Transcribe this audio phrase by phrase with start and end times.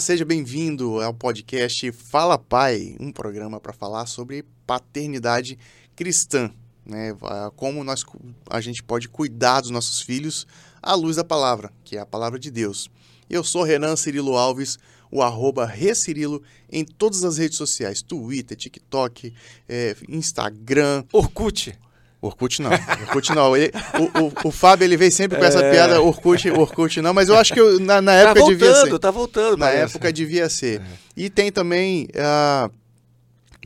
[0.00, 5.56] Seja bem-vindo ao podcast Fala Pai, um programa para falar sobre paternidade
[5.94, 6.50] cristã,
[6.84, 7.16] né?
[7.54, 8.04] Como nós,
[8.50, 10.46] a gente pode cuidar dos nossos filhos
[10.82, 12.90] à luz da palavra, que é a palavra de Deus.
[13.30, 14.78] Eu sou Renan Cirilo Alves,
[15.10, 19.32] o arroba Recirilo em todas as redes sociais, Twitter, TikTok,
[19.68, 21.04] é, Instagram.
[21.12, 21.78] Orkut.
[22.24, 23.56] Orkut não, Orkut não.
[23.56, 25.70] Ele, o, o, o, Fábio ele veio sempre com essa é...
[25.70, 28.74] piada Orkut, Orkut não, mas eu acho que eu, na, na, época tá voltando, devia
[28.74, 28.98] ser.
[28.98, 29.82] Tá voltando, Na parece.
[29.82, 30.80] época devia ser.
[30.80, 30.84] É.
[31.16, 32.72] E tem também uh,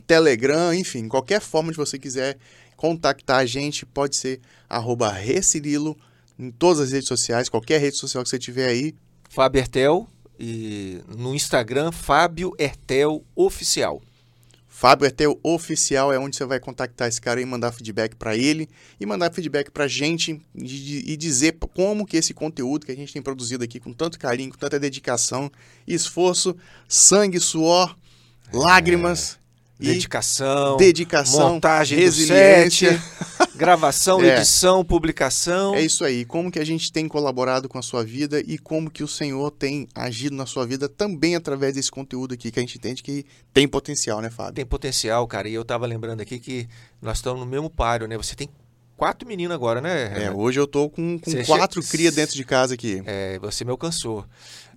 [0.05, 2.37] Telegram, enfim, qualquer forma de você quiser
[2.75, 5.97] contactar a gente, pode ser arroba Recirilo
[6.37, 8.93] em todas as redes sociais, qualquer rede social que você tiver aí.
[9.29, 14.01] Fábio Ertel e no Instagram, Fábio Ertel Oficial.
[14.79, 18.69] Fábio Ertel Oficial é onde você vai contactar esse cara e mandar feedback para ele
[18.97, 22.95] e mandar feedback para a gente e, e dizer como que esse conteúdo que a
[22.95, 25.51] gente tem produzido aqui com tanto carinho, com tanta dedicação,
[25.85, 26.55] esforço,
[26.87, 27.93] sangue, suor,
[28.53, 29.37] lágrimas,
[29.79, 33.01] Dedicação, dedicação, montagem resiliência,
[33.55, 34.35] gravação, é.
[34.35, 35.73] edição, publicação.
[35.73, 36.25] É isso aí.
[36.25, 39.49] Como que a gente tem colaborado com a sua vida e como que o Senhor
[39.51, 43.25] tem agido na sua vida também através desse conteúdo aqui que a gente entende que
[43.53, 44.55] tem potencial, né, Fábio?
[44.55, 45.47] Tem potencial, cara.
[45.47, 46.67] E eu tava lembrando aqui que
[47.01, 48.17] nós estamos no mesmo páreo, né?
[48.17, 48.49] Você tem
[48.97, 50.25] quatro meninos agora, né?
[50.25, 51.89] É, hoje eu tô com, com quatro che...
[51.89, 53.01] cria dentro de casa aqui.
[53.05, 54.25] É, você me alcançou.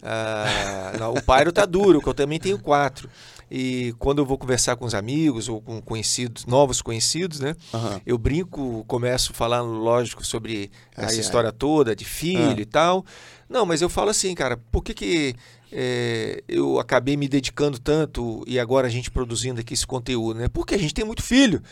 [0.01, 3.09] Ah, não, o páreo tá duro, que eu também tenho quatro.
[3.55, 7.55] E quando eu vou conversar com os amigos ou com conhecidos, novos conhecidos, né?
[7.75, 8.01] Uhum.
[8.07, 12.59] Eu brinco, começo falando, lógico, sobre essa história toda de filho uhum.
[12.59, 13.05] e tal.
[13.51, 15.37] Não, mas eu falo assim, cara, por que, que
[15.71, 20.49] é, eu acabei me dedicando tanto e agora a gente produzindo aqui esse conteúdo, né?
[20.49, 21.63] Porque a gente tem muito filho.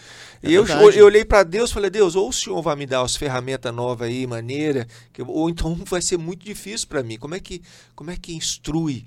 [0.43, 2.85] É e eu, eu, olhei para Deus e falei, Deus, ou o Senhor vai me
[2.85, 7.17] dar as ferramentas novas aí, maneira, que, ou então vai ser muito difícil para mim.
[7.17, 7.63] Como é que,
[7.95, 9.07] como é que instrui?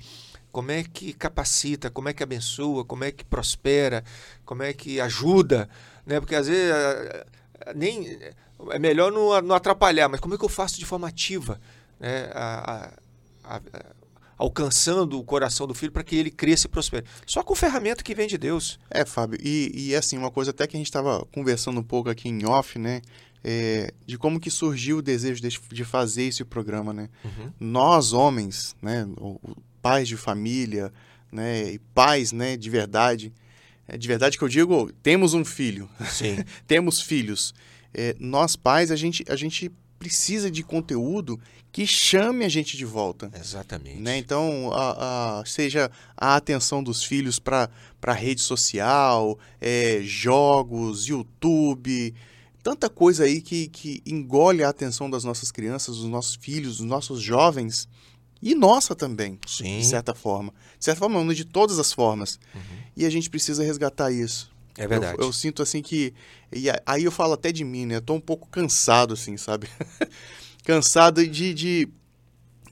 [0.53, 4.03] Como é que capacita, como é que abençoa, como é que prospera,
[4.45, 5.67] como é que ajuda,
[6.05, 6.19] né?
[6.19, 6.71] Porque às vezes
[7.75, 8.19] nem
[8.69, 11.59] é melhor não, não atrapalhar, mas como é que eu faço de forma ativa,
[11.99, 12.29] né?
[12.35, 12.91] A,
[13.43, 13.61] a, a,
[14.37, 17.05] alcançando o coração do filho para que ele cresça e prospere.
[17.25, 18.79] Só com ferramenta que vem de Deus.
[18.91, 22.11] É, Fábio, e, e assim, uma coisa até que a gente estava conversando um pouco
[22.11, 23.01] aqui em off, né?
[23.43, 27.09] É, de como que surgiu o desejo de, de fazer esse programa, né?
[27.25, 27.51] Uhum.
[27.59, 29.07] Nós, homens, né?
[29.17, 29.39] O,
[29.83, 30.91] pais de família,
[31.31, 33.33] né, e pais, né, de verdade.
[33.85, 35.89] É de verdade que eu digo, temos um filho.
[36.09, 36.37] Sim.
[36.65, 37.53] temos filhos.
[37.93, 41.39] É, nós pais, a gente, a gente precisa de conteúdo
[41.71, 43.31] que chame a gente de volta.
[43.37, 43.99] Exatamente.
[43.99, 44.17] Né?
[44.17, 47.69] Então, a, a, seja a atenção dos filhos para
[48.01, 52.13] a rede social, é, jogos, YouTube,
[52.61, 56.85] tanta coisa aí que, que engole a atenção das nossas crianças, dos nossos filhos, dos
[56.85, 57.89] nossos jovens
[58.43, 59.79] e nossa também, Sim.
[59.79, 60.53] de certa forma.
[60.77, 62.39] De certa forma, não de todas as formas.
[62.53, 62.61] Uhum.
[62.97, 64.51] E a gente precisa resgatar isso.
[64.77, 65.17] É verdade.
[65.19, 66.13] Eu, eu, sinto assim que.
[66.51, 67.95] E aí eu falo até de mim, né?
[67.95, 69.69] Eu tô um pouco cansado, assim, sabe?
[70.65, 71.89] cansado de, de,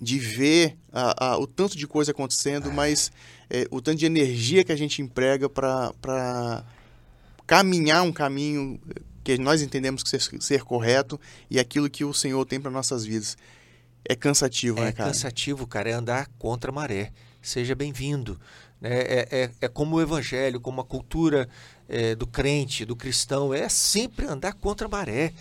[0.01, 2.73] de ver a, a, o tanto de coisa acontecendo, é.
[2.73, 3.11] mas
[3.49, 6.65] é, o tanto de energia que a gente emprega para
[7.45, 8.79] caminhar um caminho
[9.23, 13.05] que nós entendemos que ser, ser correto e aquilo que o Senhor tem para nossas
[13.05, 13.37] vidas.
[14.03, 15.09] É cansativo, é né, cara?
[15.09, 15.89] É cansativo, cara.
[15.89, 17.11] É andar contra a maré.
[17.41, 18.39] Seja bem-vindo.
[18.81, 21.47] É, é, é, é, como o evangelho, como a cultura
[21.87, 23.53] é, do crente, do cristão.
[23.53, 25.33] É sempre andar contra a maré.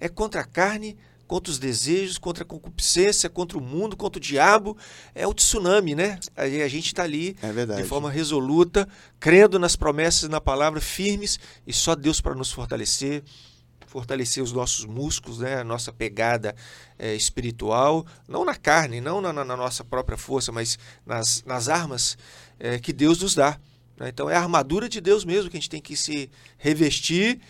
[0.00, 0.96] É contra a carne,
[1.26, 4.76] contra os desejos, contra a concupiscência, contra o mundo, contra o diabo.
[5.14, 6.18] É o tsunami, né?
[6.36, 8.88] A, a gente está ali é de forma resoluta,
[9.20, 13.22] crendo nas promessas e na palavra, firmes, e só Deus para nos fortalecer
[13.88, 16.54] fortalecer os nossos músculos, né, a nossa pegada
[16.98, 22.16] é, espiritual, não na carne, não na, na, nossa própria força, mas nas, nas armas
[22.58, 23.58] é, que Deus nos dá.
[23.96, 24.10] Né?
[24.10, 27.40] Então é a armadura de Deus mesmo que a gente tem que se revestir.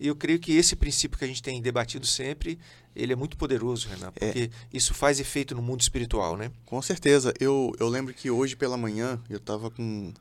[0.00, 2.56] E eu creio que esse princípio que a gente tem debatido sempre,
[2.94, 4.26] ele é muito poderoso, Renan, é.
[4.26, 4.50] porque é.
[4.72, 6.52] isso faz efeito no mundo espiritual, né?
[6.64, 7.34] Com certeza.
[7.40, 10.12] Eu, eu lembro que hoje pela manhã eu estava com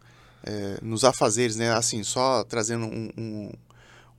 [0.43, 1.71] é, nos afazeres, né?
[1.73, 3.51] Assim, só trazendo um, um,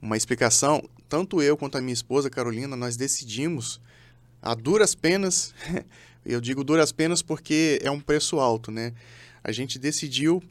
[0.01, 3.81] uma explicação tanto eu quanto a minha esposa Carolina, nós decidimos
[4.41, 5.55] a duras penas,
[6.23, 8.93] eu digo duras penas porque é um preço alto, né?
[9.43, 10.41] A gente decidiu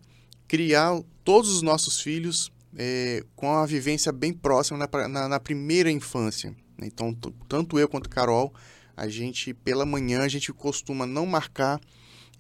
[0.49, 5.91] criar todos os nossos filhos é, com a vivência bem próxima na, na, na primeira
[5.91, 6.55] infância.
[6.83, 7.15] Então,
[7.49, 8.53] tanto eu quanto Carol,
[8.97, 11.81] a gente, pela manhã, a gente costuma não marcar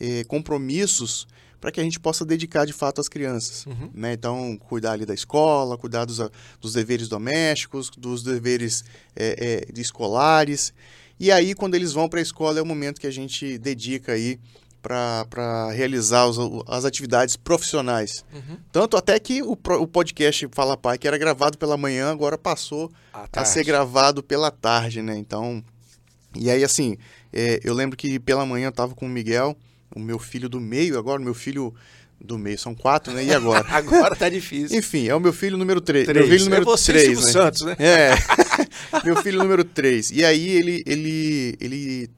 [0.00, 1.26] é, compromissos
[1.60, 3.66] para que a gente possa dedicar de fato às crianças.
[3.66, 3.90] Uhum.
[3.92, 4.12] Né?
[4.12, 6.20] Então, cuidar ali da escola, cuidar dos,
[6.60, 8.84] dos deveres domésticos, dos deveres
[9.16, 10.72] é, é, de escolares.
[11.18, 14.12] E aí, quando eles vão para a escola, é o momento que a gente dedica
[14.12, 14.38] aí
[14.80, 18.24] para realizar os, as atividades profissionais.
[18.32, 18.56] Uhum.
[18.70, 22.90] Tanto até que o, o podcast Fala Pai, que era gravado pela manhã, agora passou
[23.12, 25.16] a ser gravado pela tarde, né?
[25.16, 25.62] Então,
[26.34, 26.96] e aí assim,
[27.32, 29.56] é, eu lembro que pela manhã eu estava com o Miguel,
[29.98, 31.74] o meu filho do meio, agora meu filho
[32.20, 33.24] do meio são quatro, né?
[33.24, 33.66] E agora?
[33.70, 34.78] agora tá difícil.
[34.78, 36.06] Enfim, é o meu filho número três.
[36.08, 37.32] Meu filho número é você, três, né?
[37.32, 37.76] Santos, né?
[37.78, 38.14] É.
[39.04, 40.10] meu filho número três.
[40.10, 42.10] E aí ele, ele, ele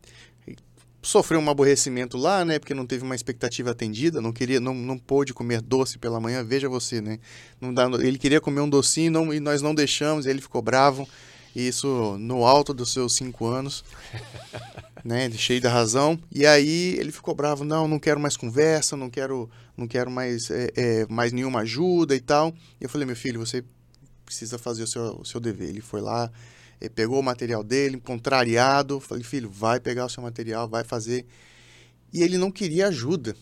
[1.02, 2.58] sofreu um aborrecimento lá, né?
[2.58, 6.44] Porque não teve uma expectativa atendida, não queria, não, não pôde comer doce pela manhã.
[6.44, 7.18] Veja você, né?
[7.60, 11.08] Não dá, ele queria comer um docinho não, e nós não deixamos, ele ficou bravo.
[11.54, 13.84] Isso no alto dos seus cinco anos,
[15.04, 15.30] né?
[15.32, 16.18] Cheio da razão.
[16.30, 20.50] E aí ele ficou bravo, não, não quero mais conversa, não quero, não quero mais,
[20.50, 22.54] é, é, mais nenhuma ajuda e tal.
[22.80, 23.64] E eu falei, meu filho, você
[24.24, 25.68] precisa fazer o seu, o seu dever.
[25.68, 26.30] Ele foi lá,
[26.80, 31.26] ele pegou o material dele, contrariado, falei, filho, vai pegar o seu material, vai fazer.
[32.12, 33.36] E ele não queria ajuda.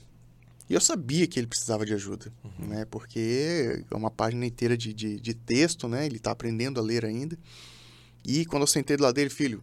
[0.69, 2.66] E eu sabia que ele precisava de ajuda, uhum.
[2.66, 2.84] né?
[2.84, 6.05] Porque é uma página inteira de, de, de texto, né?
[6.05, 7.38] Ele está aprendendo a ler ainda.
[8.22, 9.62] E quando eu sentei do lado dele, filho,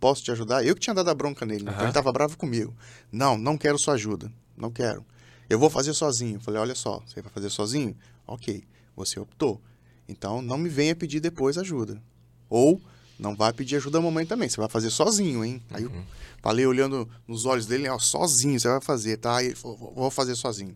[0.00, 0.64] posso te ajudar?
[0.64, 1.70] Eu que tinha dado a bronca nele, uhum.
[1.70, 2.74] então ele estava bravo comigo.
[3.12, 5.04] Não, não quero sua ajuda, não quero.
[5.48, 6.40] Eu vou fazer sozinho.
[6.40, 7.94] falei, olha só, você vai fazer sozinho?
[8.26, 8.64] Ok,
[8.96, 9.60] você optou.
[10.08, 12.02] Então não me venha pedir depois ajuda.
[12.48, 12.80] Ou
[13.18, 15.62] não vai pedir ajuda à mamãe também, você vai fazer sozinho, hein?
[15.70, 16.02] Aí eu uhum.
[16.40, 19.36] falei olhando nos olhos dele, ó, sozinho você vai fazer, tá?
[19.36, 20.74] Aí ele falou, vou fazer sozinho.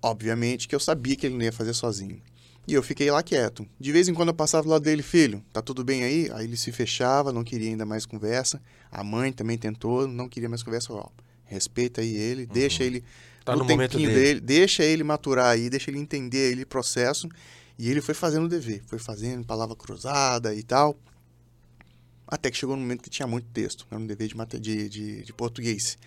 [0.00, 2.22] Obviamente que eu sabia que ele não ia fazer sozinho.
[2.66, 3.66] E eu fiquei lá quieto.
[3.78, 6.30] De vez em quando eu passava do lado dele, filho, tá tudo bem aí?
[6.32, 8.60] Aí ele se fechava, não queria ainda mais conversa.
[8.90, 10.92] A mãe também tentou, não queria mais conversa.
[10.92, 11.06] Ó,
[11.44, 12.52] respeita aí ele, uhum.
[12.52, 13.04] deixa ele
[13.44, 14.14] tá no, momento dele.
[14.14, 14.40] dele.
[14.40, 17.28] deixa ele maturar aí, deixa ele entender ele processo.
[17.78, 20.96] E ele foi fazendo o dever, foi fazendo palavra cruzada e tal.
[22.26, 25.22] Até que chegou no momento que tinha muito texto, era um dever de, de, de,
[25.22, 25.98] de português.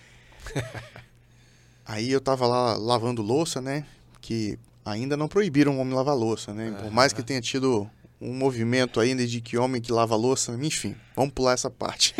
[1.85, 3.85] Aí eu tava lá lavando louça, né?
[4.19, 6.71] Que ainda não proibiram o homem lavar louça, né?
[6.81, 7.89] Por mais que tenha tido
[8.19, 12.15] um movimento ainda de que homem que lava louça, enfim, vamos pular essa parte.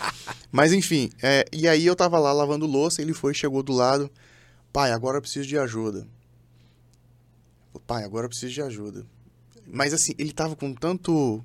[0.52, 4.10] Mas enfim, é, e aí eu tava lá lavando louça, ele foi, chegou do lado,
[4.72, 6.06] pai, agora eu preciso de ajuda.
[7.86, 9.06] Pai, agora eu preciso de ajuda.
[9.66, 11.44] Mas assim, ele tava com tanto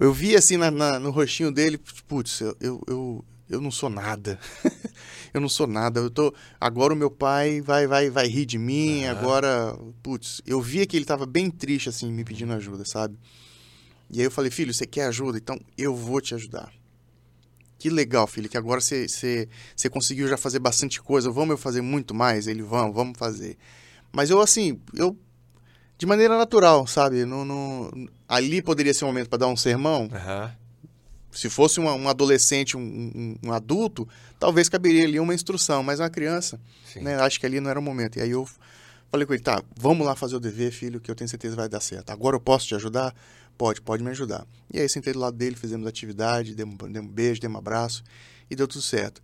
[0.00, 1.78] eu vi assim na, na, no rostinho dele,
[2.08, 4.38] putz, eu, eu, eu, eu não sou nada.
[5.32, 6.00] eu não sou nada.
[6.00, 9.10] Eu tô, agora o meu pai vai vai vai rir de mim, uhum.
[9.10, 13.18] agora, putz, eu via que ele estava bem triste assim, me pedindo ajuda, sabe?
[14.10, 15.38] E aí eu falei, filho, você quer ajuda?
[15.38, 16.70] Então eu vou te ajudar.
[17.78, 21.30] Que legal, filho, que agora você, você, você conseguiu já fazer bastante coisa.
[21.30, 22.46] Vamos eu fazer muito mais?
[22.46, 23.56] Ele, vamos, vamos fazer.
[24.12, 25.16] Mas eu, assim, eu
[25.98, 27.24] de maneira natural, sabe?
[27.24, 30.02] No, no, ali poderia ser um momento para dar um sermão.
[30.02, 30.50] Uhum.
[31.32, 34.06] Se fosse uma, um adolescente, um, um, adulto,
[34.38, 36.60] talvez caberia ali uma instrução, mas uma criança,
[36.96, 37.16] né?
[37.16, 38.18] Acho que ali não era o momento.
[38.18, 38.46] E aí eu
[39.10, 41.68] falei com ele, tá, vamos lá fazer o dever, filho, que eu tenho certeza vai
[41.68, 42.10] dar certo.
[42.10, 43.14] Agora eu posso te ajudar?
[43.56, 44.46] Pode, pode me ajudar.
[44.72, 48.04] E aí sentei do lado dele, fizemos atividade, demos, demos um beijo, demos um abraço
[48.50, 49.22] e deu tudo certo.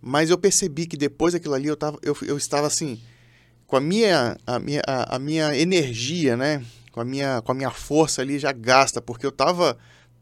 [0.00, 3.00] Mas eu percebi que depois daquilo ali eu, tava, eu, eu estava assim,
[3.66, 6.64] com a minha, a minha, a, a, minha energia, né?
[6.92, 9.76] Com a minha, com a minha força ali já gasta, porque eu tava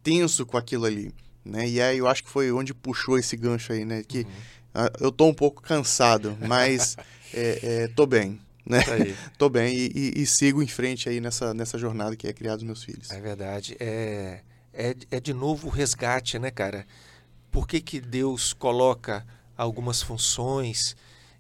[0.05, 1.13] tenso com aquilo ali,
[1.45, 1.67] né?
[1.67, 4.05] E aí eu acho que foi onde puxou esse gancho aí, né?
[4.07, 4.89] Que uhum.
[5.01, 6.97] eu tô um pouco cansado, mas
[7.33, 8.81] é, é, tô bem, né?
[9.39, 12.57] tô bem e, e, e, sigo em frente aí nessa, nessa jornada que é criar
[12.57, 13.11] os meus filhos.
[13.11, 13.77] É verdade.
[13.81, 16.87] É, é, é de novo o resgate, né, cara?
[17.51, 19.25] Por que, que Deus coloca
[19.57, 20.95] algumas funções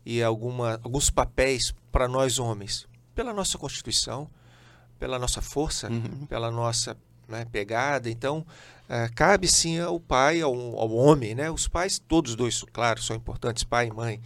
[0.06, 2.86] e alguma, alguns papéis para nós homens?
[3.14, 4.28] Pela nossa Constituição,
[4.98, 6.26] pela nossa força, uhum.
[6.26, 6.96] pela nossa
[7.28, 8.10] né, pegada.
[8.10, 8.46] Então,
[8.88, 11.34] é, cabe sim ao pai, ao, ao, homem.
[11.34, 11.50] Né?
[11.50, 14.20] Os pais, todos dois, claro, são importantes, pai e mãe,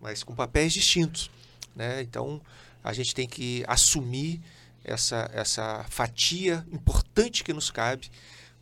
[0.00, 1.30] mas com papéis distintos.
[1.74, 2.02] Né?
[2.02, 2.40] Então,
[2.82, 4.40] a gente tem que assumir
[4.84, 8.10] essa, essa fatia importante que nos cabe,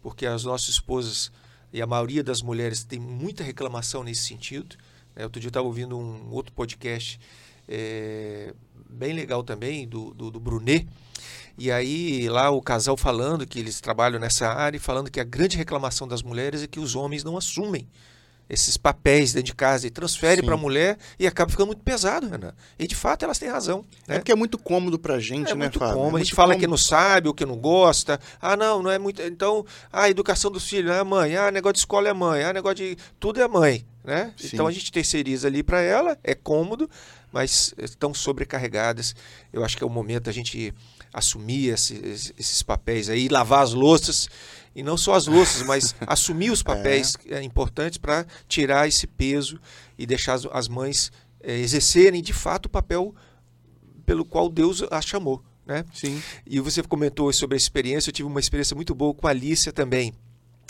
[0.01, 1.33] porque as nossas esposas
[1.73, 4.77] e a maioria das mulheres tem muita reclamação nesse sentido.
[5.17, 7.19] É, outro dia eu estava ouvindo um outro podcast
[7.69, 8.53] é,
[8.89, 10.87] bem legal também, do, do, do, Brunet.
[11.59, 15.25] E aí, lá o casal falando que eles trabalham nessa área e falando que a
[15.25, 17.89] grande reclamação das mulheres é que os homens não assumem
[18.53, 22.29] esses papéis dentro de casa e transfere para a mulher e acaba ficando muito pesado,
[22.29, 22.53] Renan.
[22.79, 23.85] E de fato elas têm razão.
[24.07, 24.17] Né?
[24.17, 25.95] É porque é muito cômodo para a gente, é né, muito Fábio?
[25.95, 26.19] Cômodo.
[26.19, 26.61] É a gente fala cômodo.
[26.61, 28.21] que não sabe, ou que não gosta.
[28.41, 29.23] Ah, não, não é muito.
[29.23, 31.35] Então, a educação dos filhos é a mãe.
[31.35, 32.43] Ah, negócio de escola é a mãe.
[32.45, 32.97] Ah, negócio de.
[33.19, 33.87] Tudo é a mãe.
[34.05, 34.35] Né?
[34.43, 36.91] Então a gente terceiriza ali para ela, é cômodo,
[37.33, 39.15] mas estão sobrecarregadas.
[39.53, 40.73] Eu acho que é o momento da gente
[41.13, 44.29] assumir esses, esses papéis aí, lavar as louças
[44.75, 47.43] e não só as louças, mas assumir os papéis é.
[47.43, 49.61] importantes para tirar esse peso
[49.99, 51.11] e deixar as, as mães
[51.41, 53.15] é, exercerem de fato o papel
[54.05, 55.43] pelo qual Deus as chamou.
[55.65, 55.85] Né?
[55.95, 56.21] Sim.
[56.47, 59.73] E você comentou sobre a experiência, eu tive uma experiência muito boa com a Alicia
[59.73, 60.13] também,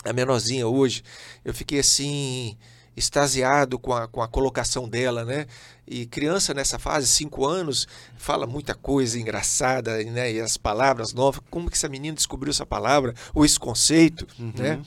[0.03, 1.03] a menorzinha hoje.
[1.43, 2.55] Eu fiquei assim
[2.95, 5.47] extasiado com a, com a colocação dela, né?
[5.87, 10.31] E criança nessa fase, cinco anos, fala muita coisa engraçada, né?
[10.31, 11.41] E as palavras novas.
[11.49, 14.53] Como que essa menina descobriu essa palavra ou esse conceito, uhum.
[14.55, 14.81] né?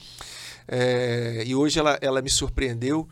[0.67, 3.07] É, e hoje ela, ela me surpreendeu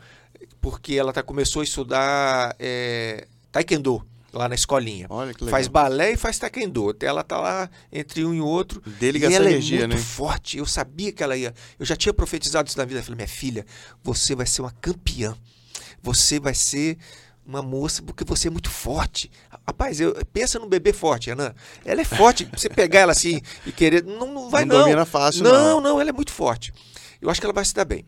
[0.60, 4.06] porque ela tá, começou a estudar é, taekwondo
[4.38, 5.08] lá na escolinha.
[5.10, 5.52] Olha que legal.
[5.58, 6.96] Faz balé e faz taekwondo.
[7.02, 8.82] Ela tá lá entre um e outro.
[9.00, 10.04] Dele e ela energia, é muito né?
[10.04, 10.58] forte.
[10.58, 11.54] Eu sabia que ela ia.
[11.80, 13.00] Eu já tinha profetizado isso na vida.
[13.00, 13.66] Eu falei, minha filha,
[14.04, 15.36] você vai ser uma campeã.
[16.02, 16.98] Você vai ser
[17.46, 19.32] uma moça porque você é muito forte.
[19.66, 21.56] Rapaz, eu, pensa num bebê forte, Ana.
[21.84, 22.48] Ela é forte.
[22.56, 24.04] você pegar ela assim e querer.
[24.04, 24.78] Não, não vai, não.
[24.78, 25.52] Não domina fácil, não.
[25.52, 26.74] Não, não, ela é muito forte.
[27.22, 28.06] Eu acho que ela vai se dar bem.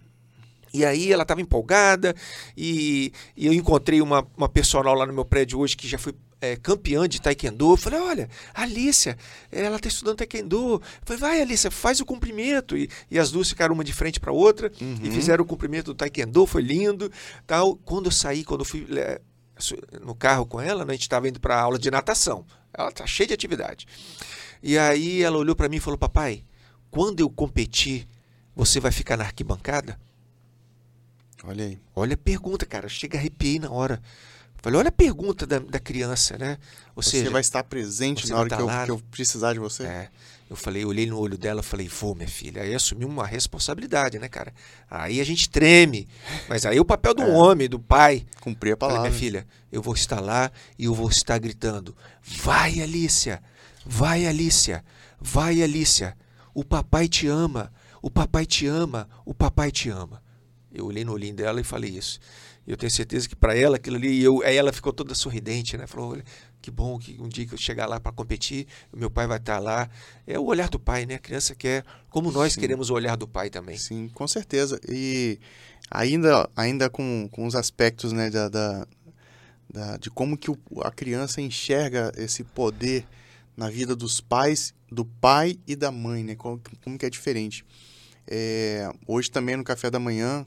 [0.74, 2.16] E aí ela estava empolgada
[2.56, 6.14] e, e, eu encontrei uma, uma personal lá no meu prédio hoje que já foi
[6.42, 7.72] é, campeã de taekwondo.
[7.72, 9.18] Eu falei, olha, a Alicia,
[9.52, 10.74] ela está estudando taekwondo.
[10.76, 12.78] Eu falei, vai Alicia, faz o cumprimento.
[12.78, 15.00] E, e as duas ficaram uma de frente para a outra uhum.
[15.04, 17.12] e fizeram o cumprimento do taekwondo, foi lindo.
[17.46, 17.76] tal.
[17.78, 19.20] Quando eu saí, quando eu fui é,
[20.02, 22.46] no carro com ela, né, a gente estava indo para aula de natação.
[22.74, 23.88] Ela tá cheia de atividade.
[24.62, 26.44] E aí ela olhou para mim e falou, papai,
[26.90, 28.08] quando eu competir,
[28.56, 30.00] você vai ficar na arquibancada?
[31.44, 31.80] Olha aí.
[31.96, 32.90] Olha a pergunta, cara.
[32.90, 34.02] Chega arrepiei na hora.
[34.62, 36.58] Falei, olha a pergunta da, da criança, né?
[36.96, 39.60] Ou você seja, vai estar presente na hora tá que, eu, que, eu, precisar de
[39.60, 39.84] você?
[39.84, 40.10] É.
[40.50, 42.62] Eu falei, olhei no olho dela, falei, vou, minha filha.
[42.64, 44.54] Aí assumi uma responsabilidade, né, cara?
[44.90, 46.08] Aí a gente treme.
[46.48, 47.28] Mas aí o papel do é.
[47.28, 48.26] homem, do pai.
[48.42, 49.04] Cumprir a palavra.
[49.04, 53.44] Falei, minha filha, eu vou estar lá e eu vou estar gritando: vai, Alícia!
[53.86, 54.84] Vai, Alícia!
[55.20, 56.18] Vai, Alícia!
[56.54, 57.72] O papai te ama!
[58.02, 59.08] O papai te ama!
[59.26, 60.22] O papai te ama!
[60.74, 62.20] Eu olhei no olhinho dela e falei isso.
[62.68, 65.88] Eu tenho certeza que para ela aquilo ali, eu, aí ela ficou toda sorridente, né?
[65.88, 66.24] Falou, olha,
[66.62, 69.56] que bom que um dia que eu chegar lá para competir, meu pai vai estar
[69.56, 69.90] tá lá.
[70.26, 71.16] É o olhar do pai, né?
[71.16, 72.60] A criança quer, como nós Sim.
[72.60, 73.78] queremos o olhar do pai também.
[73.78, 74.80] Sim, com certeza.
[74.90, 75.40] E
[75.90, 78.88] ainda, ainda com, com os aspectos, né, da, da,
[79.72, 83.08] da de como que o, a criança enxerga esse poder
[83.56, 86.36] na vida dos pais, do pai e da mãe, né?
[86.36, 87.66] Como, como que é diferente.
[88.30, 90.46] É, hoje também no café da manhã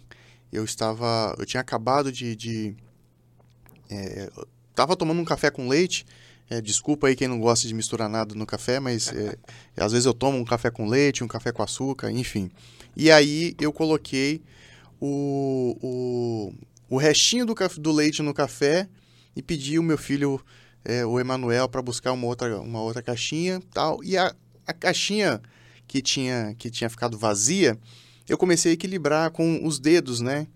[0.52, 2.76] eu estava, eu tinha acabado de, de
[3.90, 4.30] é,
[4.70, 6.06] estava tomando um café com leite.
[6.48, 9.36] É, desculpa aí quem não gosta de misturar nada no café, mas é,
[9.76, 12.50] às vezes eu tomo um café com leite, um café com açúcar, enfim.
[12.96, 14.42] E aí eu coloquei
[15.00, 16.54] o, o,
[16.88, 18.88] o restinho do, do leite no café
[19.36, 20.44] e pedi o meu filho,
[20.84, 24.02] é, o Emanuel, para buscar uma outra, uma outra caixinha tal.
[24.02, 24.34] E a,
[24.66, 25.40] a caixinha
[25.86, 27.78] que tinha, que tinha ficado vazia,
[28.30, 30.46] eu comecei a equilibrar com os dedos, né?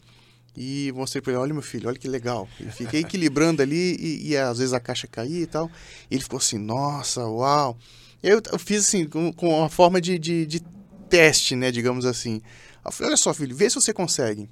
[0.56, 2.48] E mostrei para ele, olha meu filho, olha que legal.
[2.60, 5.68] E fiquei equilibrando ali e, e, às vezes a caixa caía e tal.
[6.08, 7.76] E ele ficou assim, nossa, uau.
[8.22, 10.62] Eu, eu fiz assim, com, com uma forma de, de, de,
[11.10, 12.40] teste, né, digamos assim.
[12.84, 14.48] Eu falei, olha só filho, vê se você consegue.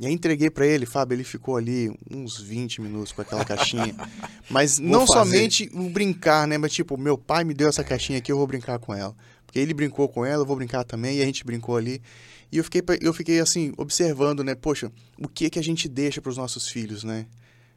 [0.00, 3.94] E aí entreguei para ele, Fábio, ele ficou ali uns 20 minutos com aquela caixinha.
[4.50, 6.58] Mas não somente o brincar, né?
[6.58, 9.14] Mas tipo, meu pai me deu essa caixinha aqui, eu vou brincar com ela.
[9.46, 12.02] Porque ele brincou com ela, eu vou brincar também, e a gente brincou ali.
[12.52, 14.54] E eu fiquei, eu fiquei assim, observando, né?
[14.54, 17.24] Poxa, o que que a gente deixa para os nossos filhos, né?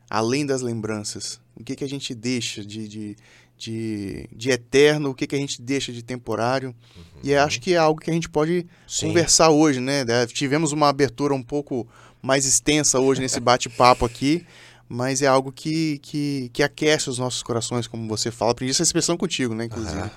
[0.09, 1.39] Além das lembranças.
[1.55, 3.15] O que que a gente deixa de, de,
[3.57, 6.75] de, de eterno, o que que a gente deixa de temporário.
[6.95, 7.03] Uhum.
[7.23, 9.07] E acho que é algo que a gente pode Sim.
[9.07, 10.03] conversar hoje, né?
[10.27, 11.87] Tivemos uma abertura um pouco
[12.21, 14.45] mais extensa hoje nesse bate-papo aqui
[14.87, 18.51] mas é algo que, que, que aquece os nossos corações, como você fala.
[18.51, 19.99] Aprendi essa expressão contigo, né, inclusive.
[19.99, 20.09] Uhum.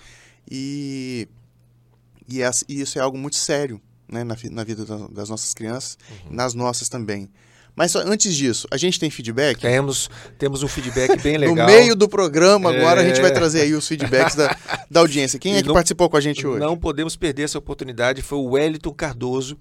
[0.50, 1.27] E
[2.29, 6.35] e, e isso é algo muito sério né, na, na vida das nossas crianças, uhum.
[6.35, 7.31] nas nossas também.
[7.79, 9.61] Mas antes disso, a gente tem feedback?
[9.61, 11.55] Temos, temos um feedback bem legal.
[11.55, 13.05] no meio do programa, agora é...
[13.05, 13.35] a gente vai é.
[13.35, 14.57] trazer aí os feedbacks da,
[14.91, 15.38] da audiência.
[15.38, 16.59] Quem é que não, participou com a gente hoje?
[16.59, 19.57] Não podemos perder essa oportunidade, foi o Wellington Cardoso.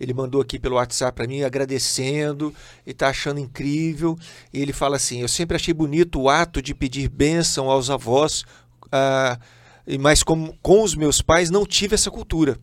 [0.00, 2.52] Ele mandou aqui pelo WhatsApp para mim agradecendo
[2.84, 4.18] e está achando incrível.
[4.52, 8.44] E ele fala assim: Eu sempre achei bonito o ato de pedir bênção aos avós.
[8.90, 9.38] Ah,
[10.00, 12.58] mas com, com os meus pais não tive essa cultura.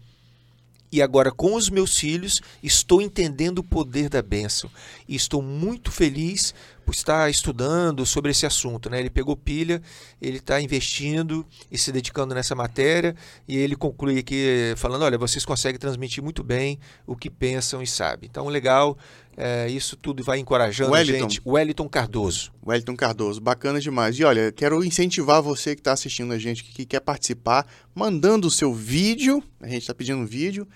[0.91, 4.69] E agora, com os meus filhos, estou entendendo o poder da bênção.
[5.07, 6.53] E estou muito feliz
[6.83, 8.89] por estar estudando sobre esse assunto.
[8.89, 8.99] Né?
[8.99, 9.79] Ele pegou pilha,
[10.19, 13.15] ele está investindo e se dedicando nessa matéria.
[13.47, 17.87] E ele conclui aqui falando: olha, vocês conseguem transmitir muito bem o que pensam e
[17.87, 18.27] sabem.
[18.27, 18.97] Então, legal.
[19.41, 21.41] É, isso tudo vai encorajando a gente.
[21.45, 22.51] Wellington Cardoso.
[22.67, 24.19] Wellington Cardoso, bacana demais.
[24.19, 27.65] E olha, quero incentivar você que está assistindo a gente, que quer participar,
[27.95, 29.41] mandando o seu vídeo.
[29.61, 30.67] A gente está pedindo um vídeo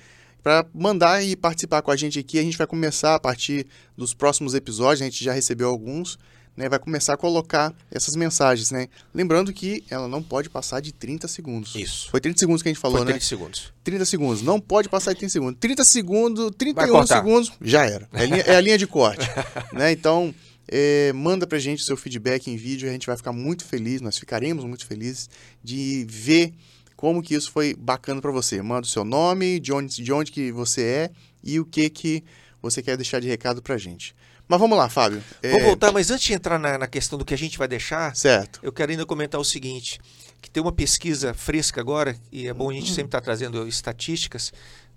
[0.42, 2.40] para mandar e participar com a gente aqui.
[2.40, 3.68] A gente vai começar a partir
[3.98, 6.18] dos próximos episódios, a gente já recebeu alguns
[6.56, 8.88] né, vai começar a colocar essas mensagens, né?
[9.14, 11.76] Lembrando que ela não pode passar de 30 segundos.
[11.76, 12.10] Isso.
[12.10, 13.26] Foi 30 segundos que a gente falou, Foi 30 né?
[13.26, 13.74] segundos.
[13.84, 14.42] 30 segundos.
[14.42, 15.60] Não pode passar de 30 segundos.
[15.60, 18.08] 30 segundos, 31 segundos, já era.
[18.14, 19.28] É a linha, é a linha de corte.
[19.74, 19.92] né?
[19.92, 20.34] Então,
[20.68, 24.02] é, manda pra gente o seu feedback em vídeo, a gente vai ficar muito feliz,
[24.02, 25.30] nós ficaremos muito felizes
[25.64, 26.54] de ver
[26.96, 28.62] como que isso foi bacana para você.
[28.62, 31.12] Manda o seu nome, de onde, de onde que você é
[31.44, 32.24] e o que que
[32.62, 34.16] você quer deixar de recado pra gente.
[34.48, 35.24] Mas vamos lá, Fábio.
[35.42, 35.66] Vamos é...
[35.66, 38.60] voltar, mas antes de entrar na, na, questão do que a gente vai deixar, certo.
[38.62, 40.00] eu quero ainda comentar o seguinte:
[40.42, 43.68] que tem uma pesquisa fresca agora, e é bom a gente sempre estar tá trazendo
[43.68, 44.52] estatísticas,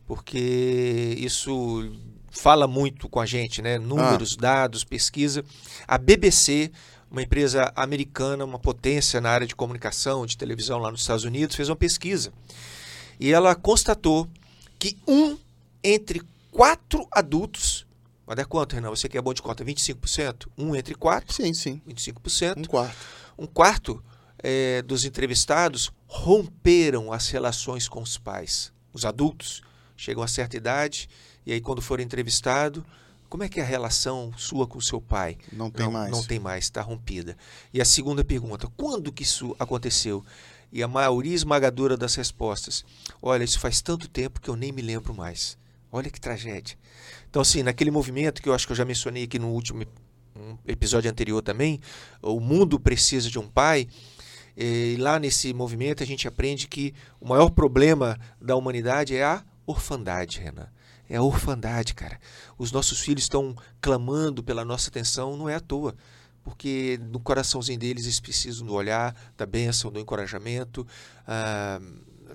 [0.07, 1.93] porque isso
[2.31, 3.79] fala muito com a gente, né?
[3.79, 4.43] Números, ah.
[4.43, 5.45] dados, pesquisa.
[5.87, 6.71] A BBC,
[7.11, 11.57] uma empresa americana, uma potência na área de comunicação, de televisão lá nos Estados Unidos,
[11.57, 12.33] fez uma pesquisa.
[13.19, 14.29] E ela constatou
[14.79, 15.39] que um
[15.83, 17.86] entre quatro adultos
[18.27, 18.91] mas é quanto, Renan?
[18.91, 20.49] Você que é bom de conta, 25%?
[20.59, 21.33] Um entre quatro?
[21.33, 21.81] Sim, sim.
[21.89, 22.59] 25%.
[22.59, 22.97] Um quarto.
[23.39, 24.03] Um quarto
[24.43, 28.73] é, dos entrevistados romperam as relações com os pais.
[28.93, 29.63] Os adultos
[29.97, 31.09] chegam a certa idade
[31.45, 32.85] e aí quando for entrevistado,
[33.29, 35.39] como é que é a relação sua com o seu pai?
[35.53, 36.11] Não tem não, mais.
[36.11, 37.37] Não tem mais, está rompida.
[37.73, 40.25] E a segunda pergunta, quando que isso aconteceu?
[40.73, 42.85] E a maioria esmagadora das respostas,
[43.23, 45.57] olha, isso faz tanto tempo que eu nem me lembro mais.
[45.91, 46.77] Olha que tragédia.
[47.37, 49.85] Então, assim, naquele movimento que eu acho que eu já mencionei aqui no último
[50.67, 51.83] episódio anterior também,
[52.23, 53.87] o mundo precisa de um pai.
[54.57, 59.45] E lá nesse movimento a gente aprende que o maior problema da humanidade é a
[59.67, 60.67] orfandade, Renan.
[61.11, 62.19] É a orfandade, cara.
[62.57, 65.95] Os nossos filhos estão clamando pela nossa atenção, não é à toa.
[66.43, 70.87] Porque no coraçãozinho deles eles precisam do olhar, da bênção, do encorajamento,
[71.27, 71.83] ah,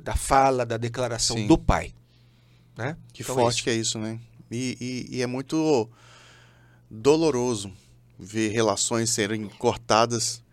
[0.04, 1.48] da fala, da declaração Sim.
[1.48, 1.92] do pai.
[2.78, 2.96] Né?
[3.12, 4.20] Que então forte é que é isso, né?
[4.52, 4.78] E,
[5.10, 5.90] e, e, é muito
[6.90, 7.72] doloroso
[8.20, 10.44] ver relações serem cortadas,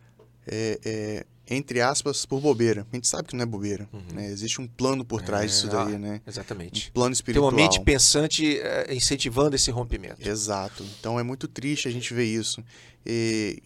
[0.46, 2.86] é, é, entre aspas, por bobeira.
[2.92, 3.88] A gente sabe que não é bobeira.
[3.92, 4.02] Uhum.
[4.14, 4.26] Né?
[4.26, 6.20] Existe um plano por trás é, disso daí, ah, né?
[6.26, 6.90] Exatamente.
[6.90, 7.50] Um plano espiritual.
[7.50, 10.26] Tem uma mente pensante é, incentivando esse rompimento.
[10.26, 10.84] Exato.
[11.00, 12.62] Então é muito triste a gente ver isso.
[13.04, 13.62] E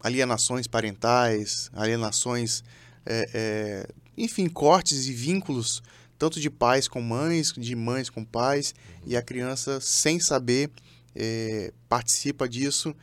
[0.00, 2.62] alienações parentais, alienações,
[3.04, 5.82] é, é, enfim, cortes e vínculos
[6.22, 10.70] tanto de pais com mães, de mães com pais, e a criança, sem saber,
[11.16, 12.94] é, participa disso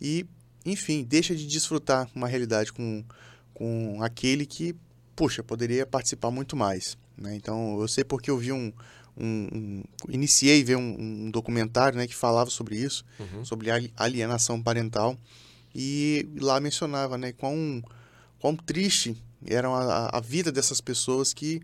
[0.00, 0.24] e,
[0.64, 3.04] enfim, deixa de desfrutar uma realidade com,
[3.52, 4.76] com aquele que,
[5.16, 6.96] puxa, poderia participar muito mais.
[7.18, 7.34] Né?
[7.34, 8.72] Então, eu sei porque eu vi um.
[9.16, 13.44] um, um iniciei ver um, um, documentário né, que falava sobre isso, uhum.
[13.44, 15.18] sobre alienação parental,
[15.74, 17.82] e lá mencionava né, quão,
[18.38, 21.60] quão triste era a, a vida dessas pessoas que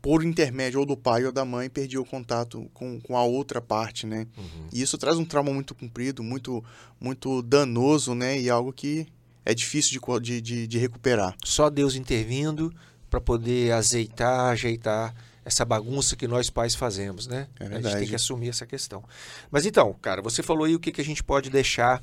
[0.00, 3.60] por intermédio ou do pai ou da mãe, perdia o contato com, com a outra
[3.60, 4.26] parte, né?
[4.36, 4.68] Uhum.
[4.72, 6.64] E isso traz um trauma muito comprido, muito,
[7.00, 8.38] muito danoso, né?
[8.38, 9.06] E algo que
[9.44, 11.36] é difícil de, de, de recuperar.
[11.44, 12.72] Só Deus intervindo
[13.10, 17.48] para poder azeitar, ajeitar essa bagunça que nós pais fazemos, né?
[17.58, 17.66] É.
[17.66, 19.02] A gente tem que assumir essa questão.
[19.50, 22.02] Mas então, cara, você falou aí o que, que a gente pode deixar...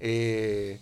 [0.00, 0.78] É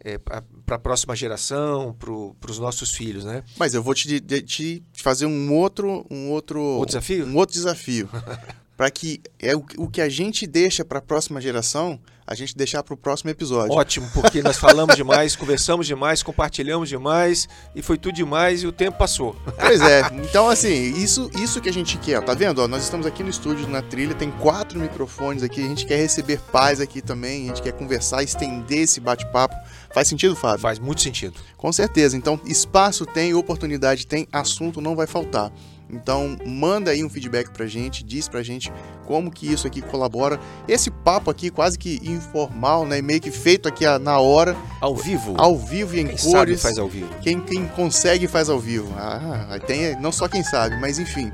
[0.00, 3.42] é, para a próxima geração, para os nossos filhos, né?
[3.58, 8.08] Mas eu vou te, te fazer um outro, um outro, outro desafio, um outro desafio,
[8.76, 12.54] para que é o, o que a gente deixa para a próxima geração, a gente
[12.54, 13.72] deixar para o próximo episódio.
[13.72, 18.72] Ótimo, porque nós falamos demais, conversamos demais, compartilhamos demais e foi tudo demais e o
[18.72, 19.34] tempo passou.
[19.58, 20.02] Pois é.
[20.28, 22.60] Então assim, isso, isso que a gente quer, tá vendo?
[22.60, 25.96] Ó, nós estamos aqui no estúdio na trilha, tem quatro microfones aqui, a gente quer
[25.96, 29.56] receber paz aqui também, a gente quer conversar, estender esse bate-papo
[29.90, 30.60] Faz sentido, Fábio?
[30.60, 31.40] Faz muito sentido.
[31.56, 32.16] Com certeza.
[32.16, 35.50] Então, espaço tem, oportunidade tem, assunto não vai faltar.
[35.90, 38.72] Então, manda aí um feedback pra gente, diz pra gente
[39.06, 40.38] como que isso aqui colabora.
[40.66, 43.00] Esse papo aqui quase que informal, né?
[43.00, 44.56] Meio que feito aqui na hora.
[44.80, 45.34] Ao vivo?
[45.38, 46.30] Ao vivo e em quem cores.
[46.32, 47.08] Sabe faz ao vivo.
[47.22, 48.92] Quem, quem consegue faz ao vivo.
[48.96, 51.32] Ah, tem não só quem sabe, mas enfim.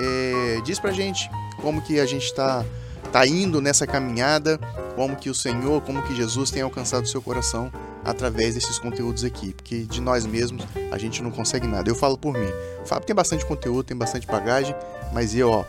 [0.00, 2.64] É, diz pra gente como que a gente tá
[3.12, 4.58] tá indo nessa caminhada,
[4.94, 7.72] como que o Senhor, como que Jesus tem alcançado o seu coração
[8.04, 11.90] através desses conteúdos aqui, porque de nós mesmos a gente não consegue nada.
[11.90, 12.50] Eu falo por mim.
[12.82, 14.74] O Fábio tem bastante conteúdo, tem bastante bagagem,
[15.12, 15.64] mas eu, ó,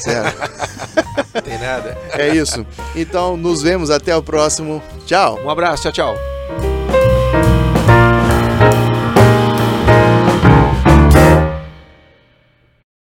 [0.00, 0.36] zero.
[1.44, 1.96] tem nada.
[2.12, 2.66] É isso.
[2.94, 4.82] Então, nos vemos até o próximo.
[5.06, 5.40] Tchau.
[5.44, 6.33] Um abraço, tchau, tchau.